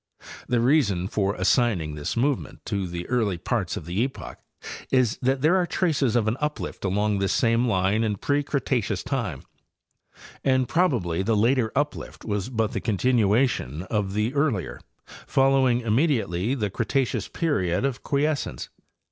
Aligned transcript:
The 0.47 0.59
reason 0.59 1.07
for 1.07 1.35
assigning 1.35 1.93
this 1.93 2.17
movement 2.17 2.65
to 2.65 2.87
the 2.87 3.07
early 3.07 3.37
part 3.37 3.77
of 3.77 3.85
the 3.85 4.01
epoch 4.01 4.39
is 4.89 5.19
that 5.21 5.41
there 5.43 5.55
are 5.57 5.67
traces 5.67 6.15
of 6.15 6.27
an 6.27 6.37
uplift 6.39 6.83
along 6.83 7.19
this 7.19 7.31
same 7.31 7.67
line 7.67 8.03
in 8.03 8.15
pre 8.17 8.41
Cretaceous 8.41 9.03
time, 9.03 9.43
and 10.43 10.67
probably 10.67 11.21
the 11.21 11.37
later 11.37 11.71
uplift 11.75 12.25
was 12.25 12.49
but 12.49 12.71
the 12.71 12.81
continuation 12.81 13.83
of 13.91 14.15
the 14.15 14.33
earlier, 14.33 14.79
following 15.27 15.81
immediately 15.81 16.55
the 16.55 16.71
Cretaceous 16.71 17.27
period 17.27 17.85
of 17.85 18.01
quiescence. 18.01 18.69